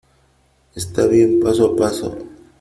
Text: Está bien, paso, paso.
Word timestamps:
Está 0.73 1.05
bien, 1.05 1.39
paso, 1.41 1.75
paso. 1.75 2.17